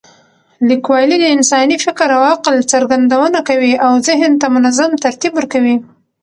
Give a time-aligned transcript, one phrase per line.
[0.69, 5.75] لیکوالی د انساني فکر او عقل څرګندونه کوي او ذهن ته منظم ترتیب ورکوي.